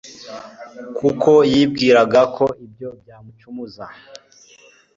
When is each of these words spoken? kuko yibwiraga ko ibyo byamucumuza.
kuko 0.97 1.31
yibwiraga 1.51 2.21
ko 2.35 2.45
ibyo 2.65 2.89
byamucumuza. 3.01 3.85